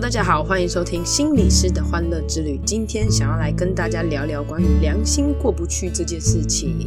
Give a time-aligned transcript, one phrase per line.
[0.00, 2.60] 大家好，欢迎收听心理师的欢乐之旅。
[2.64, 6.86] 今天想要来跟大家聊聊关于良心过不去这件事情。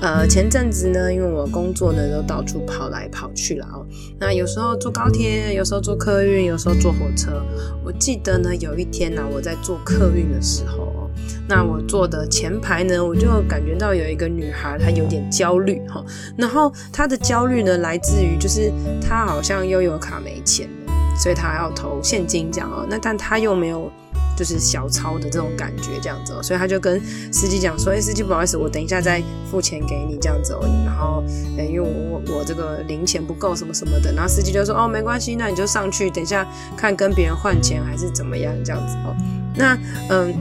[0.00, 3.84] 呃，前阵子呢，因为我工作呢都到处跑来跑去了哦。
[4.20, 7.42] 那有时候坐高铁，有时候坐客运，有时候坐火车。
[7.84, 11.10] 我记得呢，有一天呢，我在坐客运的时候，
[11.48, 16.02] 那我坐的前排呢，我就感觉到有一个女孩，她有点焦虑哈。
[16.38, 18.72] 然后她的焦虑呢，来自于就是
[19.02, 20.70] 她好像又有卡没钱。
[21.16, 23.90] 所以他要投现金这样哦，那但他又没有
[24.36, 27.00] 就是小钞的这种感觉这样子哦，所以他就跟
[27.32, 31.22] 司机讲说：“哎，司机不好意思，我等一下再付钱给你这样子哦。”然后，
[31.58, 36.46] 哎，因为我我这个零钱不够什么什么的，然后司机就说：“哦，没关系，那你就上去，等一下
[36.76, 39.14] 看跟别人换钱还是怎么样这样子哦。”
[39.54, 39.76] 那
[40.08, 40.34] 嗯，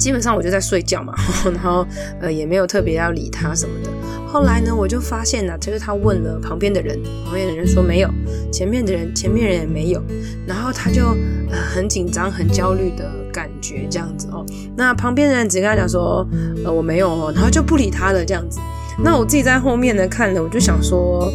[0.00, 1.86] 基本上我就在睡觉嘛， 然后
[2.20, 3.90] 呃也没有特别要理他什么的。
[4.26, 8.08] 后来呢，我就发现呢，就是他问了旁边的人，旁边的人说没有，
[8.50, 10.02] 前面的人前面人也没有，
[10.46, 11.14] 然后他就
[11.50, 14.46] 很紧张、很焦虑的感觉这样子哦。
[14.76, 16.26] 那旁边的人只跟他讲说，
[16.64, 18.58] 呃我没有哦，然后就不理他了这样子。
[19.02, 21.28] 那我自己在后面呢看了，我就想说，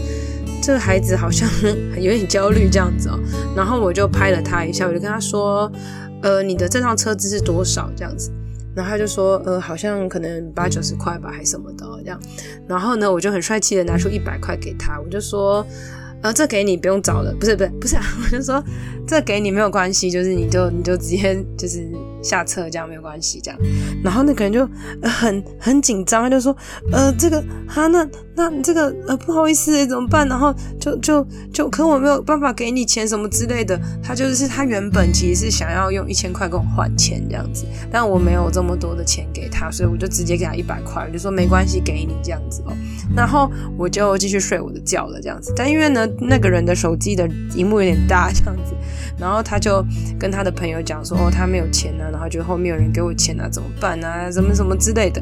[0.63, 1.49] 这个孩子好像
[1.99, 3.19] 有点焦虑这样子哦。
[3.55, 5.69] 然后我就拍了他一下，我就跟他说，
[6.21, 8.31] 呃你的这趟车资是多少这样子。
[8.75, 12.19] 然后他就说，呃，好像可能八九十块吧，还什么的这样。
[12.67, 15.65] 然后呢，我就很帅气的拿出一百块给他，我就说，
[16.21, 18.63] 呃，这给你不用找了，不是不是不是啊， 我就说
[19.07, 21.87] 这给你没有关系，就是你就你就直接就是。
[22.25, 23.59] 下车这样没有关系，这样，
[24.03, 24.67] 然后那个人就
[25.03, 26.57] 很很紧张，他就说，
[26.91, 28.03] 呃，这个哈，那
[28.35, 30.27] 那这个呃不好意思，怎么办？
[30.27, 33.79] 然后就就就，可我没有办法给你钱什么之类的。
[34.01, 42.73] 他就是他原本其实是想要用一千块跟我换钱这样子，但我没有这么多的钱给他，所以我就直接给他一百块，我就说没关系，给你这样子哦。
[43.15, 45.53] 然后我就继续睡我的觉了这样子。
[45.55, 48.73] 但因为呢，那个人的手机的荧幕有点大这样子，
[49.17, 49.83] 然后他就
[50.19, 52.05] 跟他的朋友讲说，哦，他没有钱呢。
[52.11, 54.31] 然后觉得后面有人给我钱啊，怎么办啊？
[54.31, 55.21] 什么什么之类的。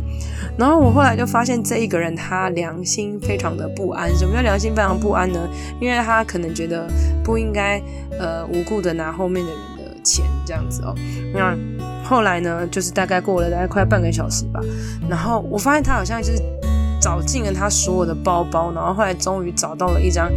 [0.57, 4.15] 然后我后来就发现这一个人他良心非常的不安。
[4.15, 5.39] 什么叫良心非常不安呢？
[5.79, 6.87] 因为他可能觉得
[7.23, 7.81] 不应该
[8.19, 10.95] 呃无故的拿后面的人的钱这样子哦。
[11.33, 11.57] 那
[12.03, 14.59] 后来呢，就是大概过了大概快半个小时吧。
[15.09, 16.41] 然后我发现他好像就是
[17.03, 20.31] 找尽了他所有的包包，然后后来终于找到了一张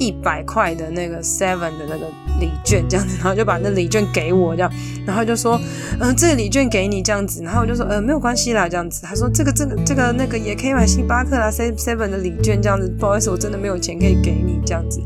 [0.00, 2.08] 一百块的那个 Seven 的那个
[2.40, 4.72] 礼券，这样子，然后就把那礼券给我，这样，
[5.06, 5.60] 然后就说，
[6.00, 9.00] 嗯、这个礼券给你这样子，然后我就说，呃，没有关系啦，这样子。
[9.04, 15.00] 他说，这个这个这个那个也可以买星巴克啦，Seven 的礼券这样子，不好意思，我真的没有钱可以给你这样子。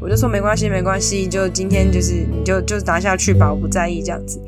[0.00, 4.40] 我就说没关系没关系，就今天就是你就就拿下去吧，我不在意这样子。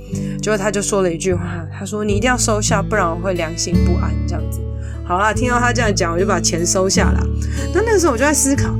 [0.43, 4.61] 结果他就说了一句话，他说你一定要收下，不然我会良心不安这样子。
[5.09, 7.27] 好啦，听到他这样讲，我就把钱收下了。
[7.75, 8.77] 那那个时候我就在思考。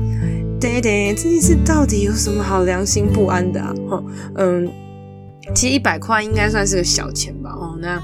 [0.61, 3.73] 对对，这件事到底有什么好良心不安的啊？
[3.89, 4.03] 哈，
[4.35, 4.69] 嗯，
[5.55, 7.49] 其实一百块应该算是个小钱吧。
[7.49, 7.99] 哦，那。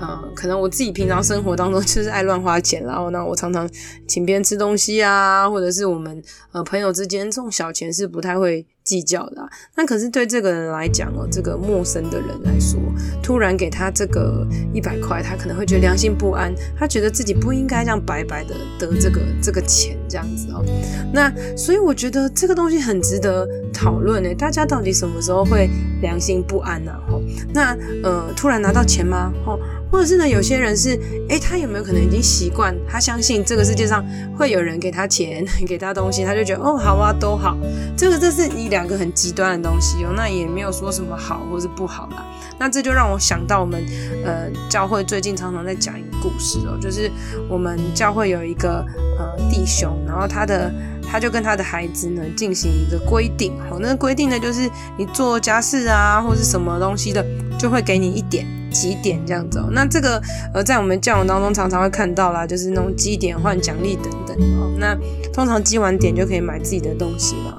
[0.00, 3.68] 呃，可能我自己平常生活当中就是爱乱花钱，然后呢，我常常
[4.06, 6.22] 请别人吃东西啊，或者是我们
[6.52, 9.46] 呃朋友之间这种小钱是不太会计较的。
[9.76, 12.80] 那可是对这个人来讲哦，这个陌生的人来说，
[13.22, 20.64] 突然给他这个一百块，他可能会觉得良心不安，他觉得自己不应该这样白白的得这个这个钱这样子哦。
[21.12, 25.68] 那所以我觉得这个东西很值得讨论呢，大家到底什么时候会
[26.00, 26.92] 良心不安呢？
[27.10, 27.20] 吼，
[27.52, 29.30] 那呃，突然拿到钱吗？
[29.44, 29.58] 吼。
[29.90, 30.90] 或者是呢，有些人是，
[31.30, 32.76] 诶，他有没有可能已经习惯？
[32.86, 34.04] 他相信这个世界上
[34.36, 37.56] 会有人给他钱， 给他东西，他就觉得哦，好啊，都好。
[37.96, 42.24] 这个这是你两两个很极端的东西哦，那也没有说什么好或是不好啦。
[42.60, 43.84] 那这就让我想到我们
[44.24, 47.10] 呃教会最近常常在讲一个故事哦，就是
[47.48, 48.86] 我们教会有一个
[49.18, 50.72] 呃弟兄，然后他的
[51.02, 57.24] 他就跟他的孩子呢进行一个规定，好，那个规定呢就是你做家事啊或是什么东西的，
[57.58, 58.46] 就会给你一点。
[58.70, 60.20] 几点这样子哦，那这个
[60.52, 64.70] 呃，在我们教养当中常常会看到啦，就是那种积点换奖励等等哦。
[64.78, 64.96] 那
[65.32, 67.58] 通常积完点就可以买自己的东西嘛。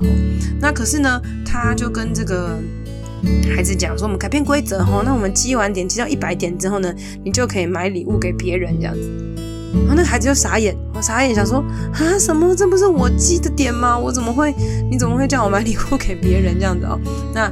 [0.62, 2.58] 那可是呢，他就跟这个
[3.56, 9.02] 孩子讲说，我们改变规则哈，那我们积完点积到一百点之后呢，你就可以买礼物给别人这样子。
[9.74, 11.64] 然后那个孩子就傻眼，我傻眼想说
[11.94, 12.56] 啊，什么？
[12.56, 13.98] 这不是我记的点吗？
[13.98, 14.54] 我怎么会？
[14.90, 17.00] 你怎么会叫我买礼物给别人这样子哦？
[17.34, 17.52] 那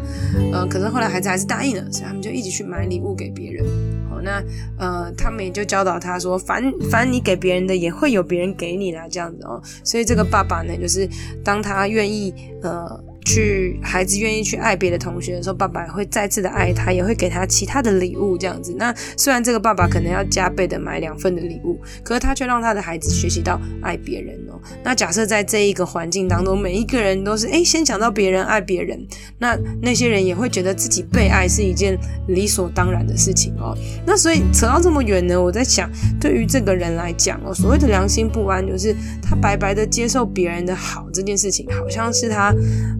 [0.51, 3.65] 呃，可是后来孩子还是答应了，所以他们就一起去买礼物给别人。
[4.09, 4.43] 哦，那
[4.77, 9.61] 呃，他们也就教导他说，凡凡你给别人的，也会有别人给你啦，这样子哦。
[9.83, 11.07] 所以这个爸爸呢，就是
[11.43, 12.33] 当他愿意
[12.63, 12.99] 呃。
[13.27, 18.73] 去孩子愿意去爱别的同学的时候，爸爸会再次的爱他，也会给他其他的礼物，这样子。
[18.79, 24.57] 那虽然这个爸爸可能要加倍的买两份的礼物，可是他却让他的孩子学习到爱别人哦。
[24.81, 29.05] 那假设在这一个环境当中，每一个人都是诶先想到别人爱别人，
[29.37, 31.99] 那那些人也会觉得自己被爱是一件
[32.29, 33.77] 理所当然的事情哦。
[34.05, 42.55] 那所以扯到这么远呢，我在想，对于这个人来讲哦，所谓的良心不安，就是他白白的接受别人的好这件事情，好像是他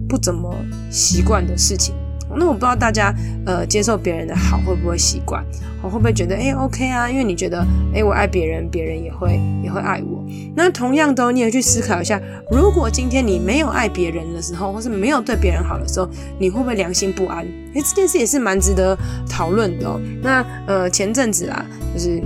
[0.06, 0.17] 不。
[0.18, 0.54] 怎么
[0.90, 1.94] 习惯的事情？
[2.36, 3.12] 那我不知道大家
[3.46, 5.42] 呃接受别人的好会不会习惯？
[5.82, 7.08] 我会不会觉得哎 OK 啊？
[7.08, 10.22] 因为你觉得哎我爱别人，别人也会也会爱我。
[10.54, 12.20] 那同样的，你也去思考一下，
[12.50, 16.06] 如果今天你没有爱别人的时候，或是没有对别人好的时候，
[16.38, 17.46] 你会不会良心不安？
[17.74, 18.94] 哎，这件事也是蛮值得
[19.26, 19.98] 讨论的哦。
[20.22, 22.22] 那呃前阵子啦，就是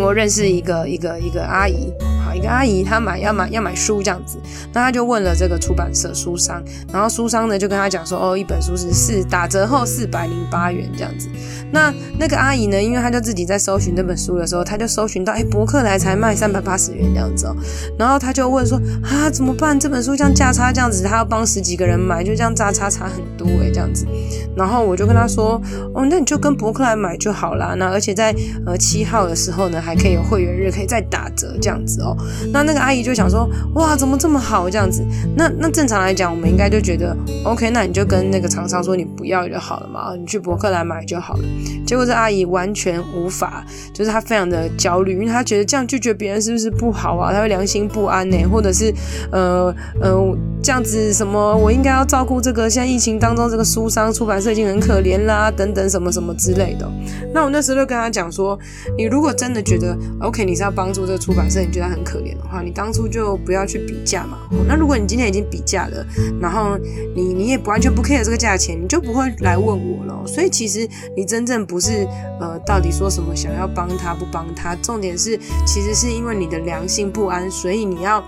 [0.00, 1.92] 我认识一个一个一个阿姨。
[2.34, 4.38] 一个阿姨，她买要买要买书这样子，
[4.72, 6.62] 那她就问了这个出版社书商，
[6.92, 11.28] 然后书商呢就跟她讲说，哦，一本书是四打折后四百零八元这样子。
[11.72, 17.56] 那那个阿姨呢，因为她就自己在搜寻这本书的时候，她就搜寻到，哎，博客来才卖三百八十元这样子哦。
[17.98, 19.78] 然后她就问说，啊，怎么办？
[19.80, 24.06] 这本书这样价差这样子，她要帮十几个人买，就这样价差差很多哎，这样子。
[24.54, 25.60] 然后我就跟她说，
[25.94, 27.74] 哦，那你就跟博客来买就好啦。
[27.78, 28.34] 那而且在
[28.66, 32.14] 呃七号的时候呢，还可以有会员日，可以再打折这样子哦。
[32.52, 35.04] 那那个阿姨就想说，哇，怎么这么好这样子？
[35.36, 41.44] 那那正常来讲，我们应该就觉得，OK，那你就跟那个厂商说你不要就好了嘛，你去博客来买就好了。
[41.86, 47.32] 结果这阿姨完全无法，就是她非常的焦虑，因为她觉得这样拒绝别人是不是不好啊？
[47.32, 48.92] 她会良心不安呢，或者是
[49.30, 56.90] 呃呃这样子什么，我应该要照顾这个现在疫情当中这个书商出版社已经很可怜啦，等等什么什么之类的。
[57.34, 58.58] 那我那时候就跟她讲说，
[58.96, 62.60] 你如果真的觉得 OK，你是要帮助这个出版社，你觉得很可可怜的话。
[62.62, 64.38] 你当初就不要去比价嘛。
[64.68, 66.06] 那如果你今天已经比价了，
[66.40, 66.76] 然后
[67.16, 70.26] 你你也不完全不 care 这个价钱，你就不会来问我了。
[70.26, 70.86] 所以其实
[71.16, 72.06] 你真正不是
[72.40, 78.22] 呃，到底说什么想要帮他不帮他，重点是其实是因为你的良心不安，所以你要。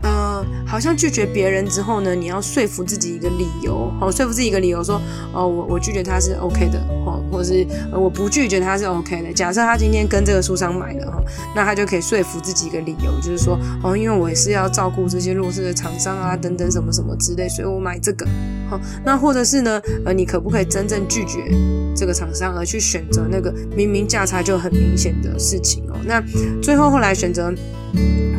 [0.00, 5.00] 呃，好像拒绝别人之后呢，你要说服自己一个理由，哦，说服自己一个理由说，
[5.32, 9.32] 哦，我我拒绝他是 OK 的，哦，或是呃我不拒绝他是 OK 的。
[9.32, 11.22] 假设他今天跟这个书商买了，哈，
[11.54, 18.26] 那他就可以说服自己一个理由，就是说，哦，因为我也是要照顾这些弱势的厂商啊，等等什么什么之类，所以我买这个，
[18.68, 21.38] 好，那或者是呢，呃，你可不可以真正拒绝
[21.94, 25.96] 这个厂商，而去选择那个明明价差就很明显的事情哦？
[26.04, 26.22] 那
[26.62, 27.52] 最后后来选择。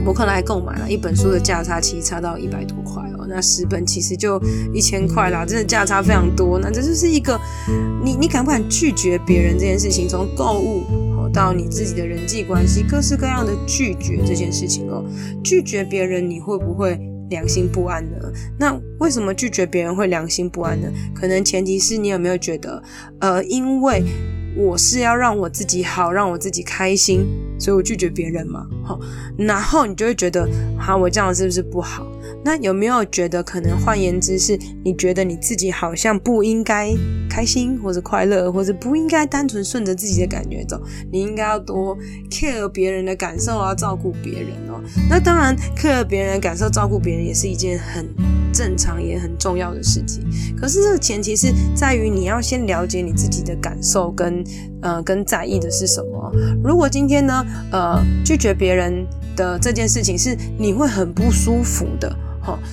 [0.05, 3.27] 博客来购买了一本书的价差，其实差到一百多块哦。
[3.27, 4.41] 那十本其实就
[4.73, 6.57] 一千块啦，真的价差非常多。
[6.57, 7.39] 那这就是一个
[8.03, 10.85] 你你敢不敢拒绝别人这件事情，从购物
[11.17, 15.03] 哦到你自己的人际关系，各式各样的拒绝这件事情哦。
[15.43, 16.97] 拒绝别人你会不会
[17.29, 18.15] 良心不安呢？
[18.57, 20.89] 那为什么拒绝别人会良心不安呢？
[21.13, 22.81] 可能前提是你有没有觉得，
[23.19, 24.01] 呃，因为。
[24.55, 27.25] 我是要让我自己好，让我自己开心，
[27.59, 28.99] 所以我拒绝别人嘛，好，
[29.37, 30.47] 然后你就会觉得，
[30.77, 32.05] 好，我这样是不是不好？
[32.43, 36.95] 那有没有觉得可能换言之是，你觉得你自己好像不应该
[37.29, 40.81] 开心或者快乐，或者不应该单纯顺着自己的感觉走？
[41.11, 41.97] 你应该要多
[42.29, 44.81] care 别人的感受啊，照顾别人哦。
[45.09, 48.07] 那当然，care 别人的感受，照顾别人也是一件很
[48.59, 50.21] 正常也很重要的事情。
[50.57, 54.43] 可是这个前提是在于你要先了解你自己的感受跟
[54.81, 56.29] 呃跟在意的是什么。
[56.61, 62.13] 如果今天呢，呃，拒绝别人的这件事情是你会很不舒服的。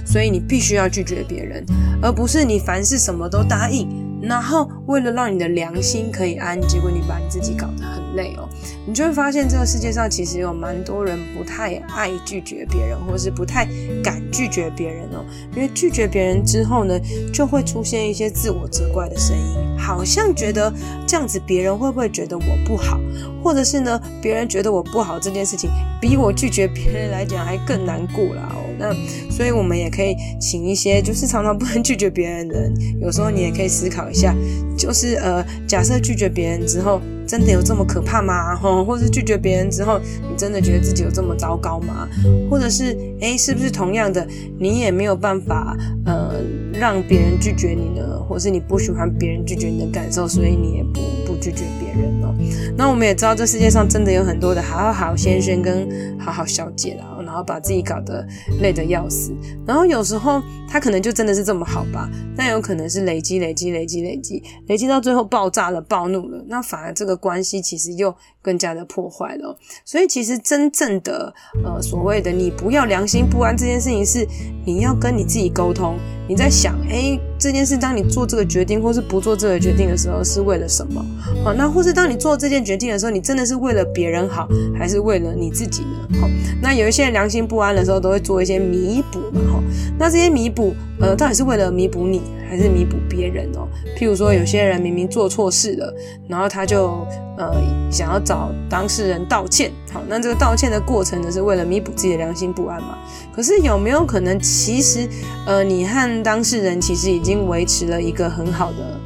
[0.06, 1.62] 所以你必须要拒绝别人，
[2.00, 3.86] 而不是你凡事什么都答应，
[4.22, 8.48] 然后为了让你的良心可以安，结果你把你自己搞得很累哦。
[8.86, 13.66] 你就会发现这个世界上其实有蛮多人不太爱拒绝别人，或是不太
[14.02, 15.24] 敢拒绝别人哦。
[15.54, 16.98] 因为拒绝别人之后呢，
[17.32, 20.72] 就会出现一些自我责怪的声音，好像觉得
[21.06, 23.00] 这样子别人会不会觉得我不好，
[23.42, 25.68] 或者是呢，别人觉得我不好这件事情
[26.00, 28.62] 比我拒绝别人来讲还更难过啦哦。
[28.78, 28.92] 那
[29.30, 34.34] 所以我们也可以请一些就是常常不能拒绝别人的人，有时候你也可以思考一下，
[34.76, 37.00] 就是呃，假设拒绝别人之后。
[37.26, 38.54] 真的有这么可怕吗？
[38.54, 42.08] 吼，或者拒绝别人之后，你真的觉得自己有这么糟糕吗？
[42.48, 44.24] 或者是，诶，是不是同样的，
[44.60, 46.34] 你也没有办法，呃，
[46.72, 48.16] 让别人拒绝你呢？
[48.28, 52.32] 或是你不喜欢别人拒绝你的感受，所以你也不不拒绝别人哦。
[52.76, 57.15] 那我们也知道，这世界上真的有很多的好好先生跟好好小姐啦。
[57.36, 58.26] 后把自己搞得
[58.60, 59.32] 累得要死。
[59.66, 69.56] 然后有时候他可能就真的是这么好吧，但有可能是累积、累积、累积、累积，累积到最后爆炸了、暴怒了，那反而这个关系其实又更加的破坏了。
[69.84, 71.32] 所以其实真正的
[71.64, 74.26] 呃所谓的你不要良心不安这件事情，是
[74.64, 75.96] 你要跟你自己沟通。
[76.28, 81.00] 你在想，诶，这件事当你做这个决定，或是不做这个决定的时候，是为了什么？
[81.44, 86.18] 好，那或是当你做这件决定的时候，你真的是为了别人好，还是为了你自己呢？
[86.20, 86.28] 好，
[86.60, 89.62] 那有一些人心不安的时候，都会做一些弥补嘛，哈。
[89.98, 93.66] 那这些弥补，呃，到底是为了弥补你，还是弥补别人哦？
[93.96, 95.94] 譬如说，有些人明明做错事了，
[96.28, 97.06] 然后他就
[97.38, 97.54] 呃
[97.90, 102.98] 想要找当事人道歉，好，那这个道歉的过程呢，是为了弥补自己的良心不安嘛？
[103.34, 105.08] 可是有没有可能，其实
[105.46, 109.00] 呃，你和当事人其实已经维持了一个很好的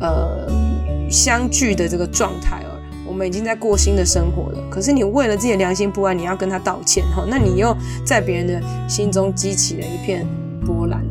[0.00, 0.48] 呃
[1.10, 2.77] 相聚的这个状态哦？
[3.18, 10.24] 我们已经在过新的生活了，可是你为了自己的良心不安，你要跟他道歉哈，那你又在别人的心中激起了一片
[10.64, 11.04] 波澜。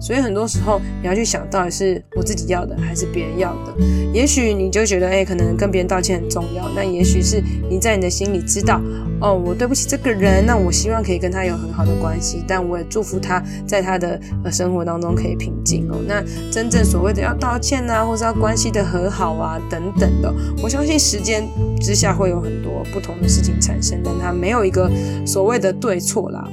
[0.00, 3.74] 所以很多时候你要去想到底是我自己要的还是别人要的。
[4.12, 6.68] 也许你就觉得，哎，可能跟别人道歉很重要。
[6.74, 8.80] 那也许是你在你的心里知道，
[9.20, 15.98] 哦，我对不起这个人，那我希望可以跟他有很好的关系，但我也祝福他在他的呃生活当中可以平静哦。
[16.06, 21.46] 那真正所谓的要道歉啊，或者要关系的和好啊等等的，我相信时间
[21.80, 24.90] 之下会有很多不同的事情产生，但它没有一个
[25.26, 26.48] 所谓的对错啦。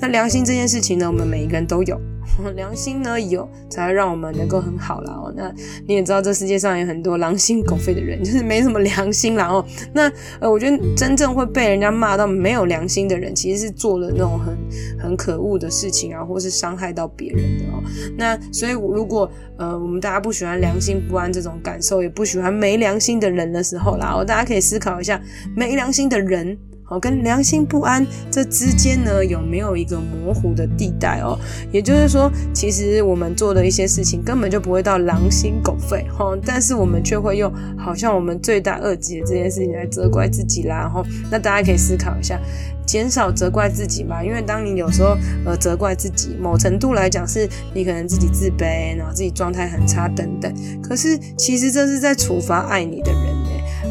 [0.00, 2.00] 那良心这件事情呢，我们每一个人都有。
[2.56, 5.32] 良心呢有，才会让我们能够很好啦哦。
[5.36, 5.52] 那
[5.86, 9.64] 你也知道，这世界上有很多狼心狗肺的人， 就是没什么良心啦哦。
[9.92, 10.10] 那
[10.40, 14.56] 呃，我觉得真正会被人家骂到没有良心的人，其实是做了那种很
[14.98, 17.82] 很可恶的事情啊，或是伤害到别人的哦。
[18.16, 25.20] 那所以，如果呃我们大家不喜欢良心不安这种感受，也不喜欢没良心的人的时候啦，哦，大家可以思考一下，
[25.54, 26.58] 没良心的人。
[26.90, 31.38] 哦，跟良心不安这之间呢，有没有一个模糊的地带哦？
[31.70, 40.90] 也就是说，其实我们做的一些事情根本就不会到狼心狗肺哈，但是我们却会用好像我们罪大恶极的这件事情来责怪自己啦。
[40.92, 42.36] 哈，那大家可以思考一下，
[42.84, 45.16] 减少责怪自己嘛，因为当你有时候
[45.46, 50.52] 呃责怪自己，某程度来讲是你可能自己自卑，然后自己状态很差等等。
[50.82, 53.39] 可是其实这是在处罚爱你的人。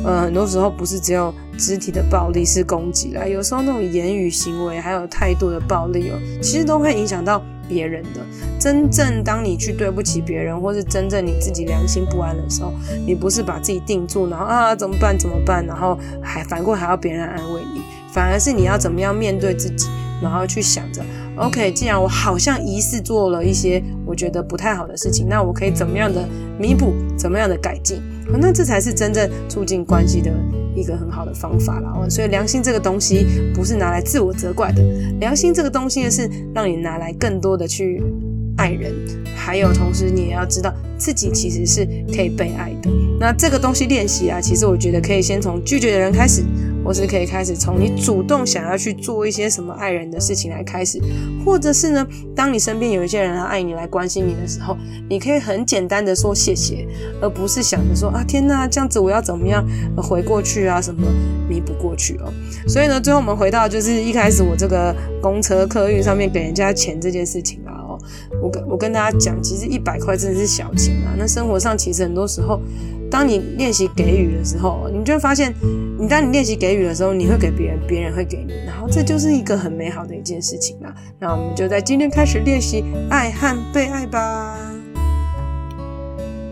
[0.04, 8.22] 呃，很多时候不是只有肢体的暴力是攻击啦，有时候那种言语行为还有态度的暴力哦，其实都会影响到别人的。
[8.58, 12.74] 真正当你去对不起别人，或是真正你自己良心不安的时候，
[13.06, 19.88] 你不是把自己定住，然后啊怎么办怎么办，然后还反过还要别人安慰你，反而是你要怎么样面对自己，
[20.22, 21.02] 然后去想着
[21.36, 26.28] ，OK，既然我好像疑似做了一些我觉得不太好的事情，那我可以怎么样的
[26.58, 28.02] 弥补，怎么样的改进？
[28.38, 30.32] 那这才是真正促进关系的
[30.76, 32.10] 一个很好的方法了。
[32.10, 34.84] 所以良心这个东西不是拿来自我责怪的，
[35.20, 38.02] 良心这个东西呢是让你拿来更多的去
[38.58, 38.94] 爱人，
[39.36, 42.90] 还有同时你也要知道自己其实是可以被爱的。
[43.20, 46.44] 那这个东西练习啊，其实我觉得可以先从拒绝的人开始。
[46.84, 51.00] 或是可以开始从你主动想要去做一些什么爱人的事情来开始，
[51.46, 54.76] 或者是呢，当你身边有一些人来爱你、来关心你的时候，
[55.10, 56.88] 你可以很简单的说谢谢，
[57.22, 59.66] 而不是想着说啊天哪，这样子我要怎么样
[59.98, 61.08] 回过去啊，什么
[61.48, 62.34] 弥补过去哦。
[62.68, 68.00] 所以呢，最后我们回到就是一开始我这个公车客运上面给人家钱这件事情啊哦，
[68.42, 72.60] 我跟我跟大家讲，其实一百块真的是小钱啊，那生活上其实很多时候。
[73.12, 75.52] 当你练习给予的时候，你就会发现，
[76.02, 80.96] 你当你练习给予的时候，你会给别人，别人会给你，然后这就是一个很美好的一件事情啦。
[81.20, 84.58] 那我们就在今天开始练习爱和被爱吧。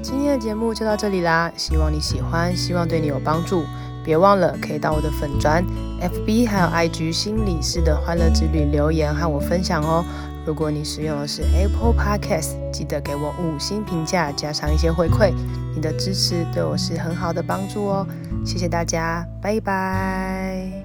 [0.02, 3.64] 今天的节目就到这里啦，希望你喜欢，希望对你有帮助。
[4.04, 5.64] 别忘了可以到我的粉专、
[6.02, 10.04] FB 还有 IG 心理师的欢乐之旅留言和我分享哦。
[10.48, 15.34] 如果你使用的是 Apple Podcast，记得给我五星评价，加上一些回馈。
[15.76, 18.08] 你的支持对我是很好的帮助哦，
[18.46, 20.77] 谢谢大家，拜拜。